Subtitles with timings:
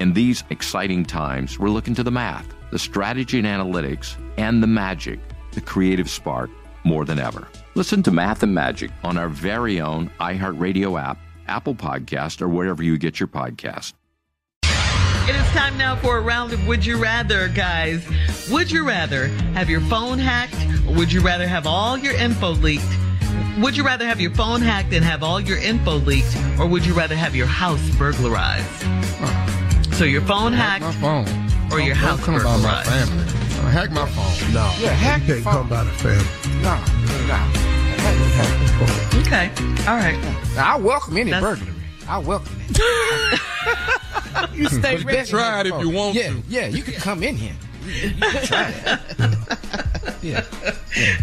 [0.00, 4.66] In these exciting times, we're looking to the math, the strategy and analytics, and the
[4.66, 5.20] magic,
[5.52, 6.50] the creative spark,
[6.82, 7.46] more than ever.
[7.74, 12.82] Listen to Math and Magic on our very own iHeartRadio app, Apple Podcast, or wherever
[12.82, 13.94] you get your podcast.
[15.26, 18.06] It is time now for a round of Would You Rather, guys.
[18.50, 20.56] Would you rather have your phone hacked,
[20.86, 22.84] or would you rather have all your info leaked?
[23.58, 26.84] Would you rather have your phone hacked and have all your info leaked, or would
[26.84, 28.66] you rather have your house burglarized?
[28.82, 29.33] Oh,
[29.94, 31.72] So your phone hacked, my phone.
[31.72, 32.88] or your Don't house come by my burglarized?
[32.90, 33.22] family.
[33.22, 34.52] Uh, hack my phone.
[34.52, 34.72] No.
[34.80, 35.52] Yeah, hack you can't phone.
[35.54, 36.62] come by the family.
[36.62, 36.74] No,
[37.28, 37.34] no.
[38.02, 39.20] Hack, hack the phone.
[39.22, 40.18] Okay, all right.
[40.56, 41.76] Now, I welcome any That's- burglary.
[42.08, 43.40] I welcome it.
[44.52, 45.04] You stay ready.
[45.20, 45.28] But.
[45.28, 46.42] Try it if you want Yeah, to.
[46.48, 47.54] yeah, you can come in here.
[47.86, 49.00] You can try it.
[50.22, 50.42] Yeah.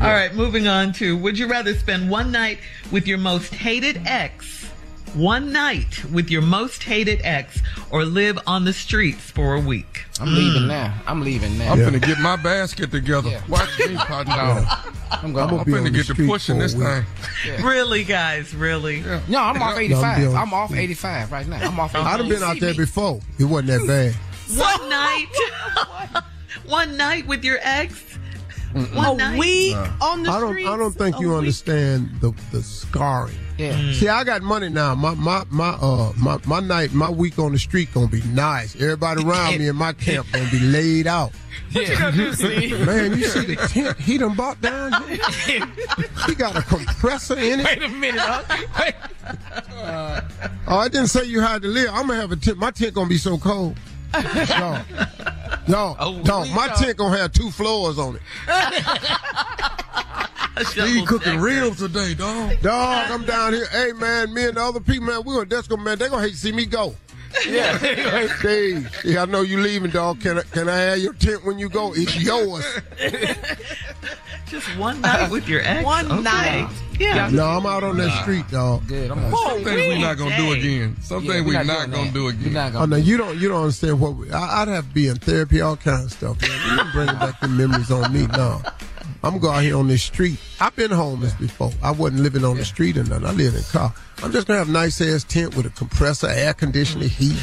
[0.00, 2.58] All right, moving on to Would you rather spend one night
[2.90, 4.67] with your most hated ex,
[5.14, 7.60] one night with your most hated ex,
[7.90, 10.04] or live on the streets for a week?
[10.20, 10.68] I'm leaving mm.
[10.68, 10.94] now.
[11.06, 11.72] I'm leaving now.
[11.72, 13.30] I'm gonna get my basket together.
[13.30, 13.42] Yeah.
[13.48, 14.34] Watch me, partner.
[14.36, 14.64] dog.
[15.10, 15.48] I'm I'm going.
[15.48, 17.04] gonna I'm be on finna the get to pushing this week.
[17.44, 17.64] thing.
[17.64, 18.98] Really, guys, really?
[18.98, 19.20] Yeah.
[19.28, 20.28] No, I'm off No, 85.
[20.28, 21.56] I'm I'm off 85 right now.
[21.56, 21.94] I'm off.
[21.94, 22.06] 85.
[22.06, 23.20] I'd have been out there before.
[23.38, 24.14] It wasn't that bad.
[24.58, 26.22] One night,
[26.66, 28.07] one night with your ex.
[28.72, 29.38] One A night.
[29.38, 30.50] week Uh, on the I don't.
[30.52, 30.68] streets.
[30.68, 31.38] I don't think you week.
[31.38, 33.34] understand the the scarring.
[33.56, 33.92] Yeah.
[33.92, 34.94] See, I got money now.
[34.94, 38.74] My my my uh my my night, my week on the street gonna be nice.
[38.76, 41.32] Everybody around me in my camp gonna be laid out.
[41.70, 42.10] Yeah.
[42.12, 45.66] Man, you see the tent he done bought down here?
[46.26, 47.66] he got a compressor in it.
[47.66, 48.20] Wait a minute.
[48.20, 48.42] huh?
[48.80, 48.94] Wait.
[50.66, 51.90] Oh, I didn't say you had to live.
[51.92, 52.56] I'm gonna have a tent.
[52.58, 53.76] My tent gonna be so cold.
[54.14, 54.80] No,
[55.68, 56.40] no, Oh, no.
[56.42, 56.74] we My know.
[56.74, 58.22] tent gonna have two floors on it.
[60.74, 62.60] He cooking ribs today, dog.
[62.62, 63.66] Dog, I'm down here.
[63.70, 66.20] Hey man, me and the other people, man, we gonna that's gonna man, they gonna
[66.22, 66.96] hate to see me go.
[67.46, 67.78] Yeah.
[68.42, 70.20] Hey, yeah, I know you leaving, dog.
[70.20, 71.92] Can I can I have your tent when you go?
[71.94, 72.64] It's yours.
[74.50, 75.84] Just one night with your ex.
[75.84, 76.22] One Okay.
[76.22, 76.70] night.
[76.98, 77.28] Yeah.
[77.30, 78.86] No, I'm out on that street, dog.
[78.88, 79.10] Good.
[79.10, 79.30] I'm on.
[79.30, 80.96] Some things we not gonna do again.
[81.02, 82.14] Some Yeah, things we we not not gonna that.
[82.14, 82.56] do again.
[82.56, 82.86] Oh gonna.
[82.88, 85.60] no, you don't you don't understand what we, I, I'd have to be in therapy,
[85.60, 86.40] all kind of stuff.
[86.40, 86.50] Man.
[86.50, 88.26] You can bring back the memories on me.
[88.26, 88.60] No,
[89.22, 90.38] I'm gonna go out here on this street.
[90.60, 91.70] I've been homeless before.
[91.82, 93.26] I wasn't living on the street or nothing.
[93.26, 93.94] I lived in a car.
[94.22, 97.38] I'm just gonna have a nice ass tent with a compressor, air conditioning, heat.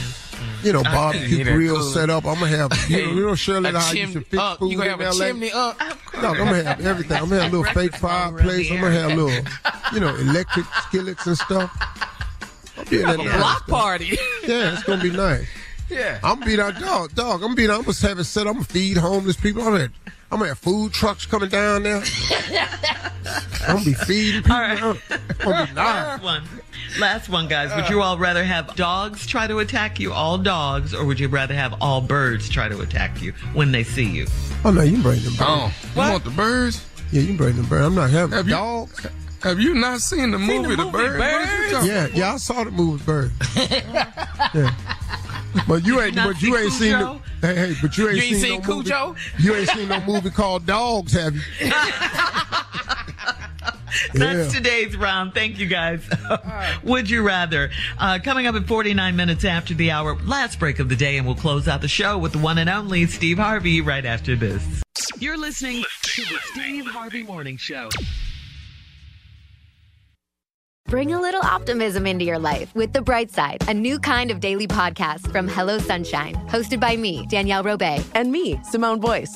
[0.64, 2.26] You know, barbecue grill set up.
[2.26, 4.60] I'm gonna have you know, you know Shirley A how you should fix up.
[4.60, 5.26] food You gonna have in a LA.
[5.28, 5.80] chimney up?
[6.22, 7.18] No, I'm gonna have everything.
[7.18, 8.72] I'm gonna have a little fake fireplace.
[8.72, 9.46] I'm gonna have a little,
[9.94, 11.72] you know, electric skillets and stuff.
[12.78, 14.18] I'm be in that Block party.
[14.44, 15.48] Yeah, it's gonna be nice.
[15.90, 16.20] Yeah.
[16.24, 17.14] I'm gonna be that dog.
[17.14, 17.64] Dog, I'm gonna be.
[17.70, 18.48] I'm gonna have it set.
[18.48, 19.62] I'm gonna feed homeless people.
[19.64, 19.90] I'm gonna,
[20.32, 22.02] I'm gonna have food trucks coming down there.
[23.68, 24.56] I'm gonna be feeding people.
[24.56, 24.82] All right.
[24.82, 24.98] I'm
[25.40, 26.22] gonna be nice.
[26.22, 26.44] One.
[27.00, 27.76] Last one, guys.
[27.76, 31.28] Would you all rather have dogs try to attack you, all dogs, or would you
[31.28, 34.28] rather have all birds try to attack you when they see you?
[34.64, 35.42] Oh no, you can bring them birds.
[35.42, 36.86] Oh, you want the birds?
[37.12, 37.86] Yeah, you can bring them birds.
[37.86, 39.08] I'm not having Have you- dogs.
[39.44, 41.20] Have you not seen the movie, The Bird?
[41.20, 43.32] What is you talking Yeah, yeah, I saw the movie Bird.
[43.56, 44.74] yeah.
[45.68, 47.22] But you ain't, but you see ain't seen the, Cujo?
[47.42, 49.16] hey, hey, but you ain't, You ain't seen, seen no movie, Cujo?
[49.38, 51.42] You ain't seen no movie called Dogs, have you?
[54.14, 54.60] That's Yeah.
[54.60, 55.34] today's round.
[55.34, 56.08] Thank you, guys.
[56.84, 57.72] Would you rather?
[57.98, 61.26] Uh, coming up at 49 minutes after the hour, last break of the day, and
[61.26, 64.64] we'll close out the show with the one and only Steve Harvey right after this.
[65.20, 67.90] You're listening to the Steve Harvey Morning Show.
[70.88, 74.40] Bring a little optimism into your life with The Bright Side, a new kind of
[74.40, 78.04] daily podcast from Hello Sunshine, hosted by me, Danielle Robay.
[78.14, 79.36] And me, Simone Boyce.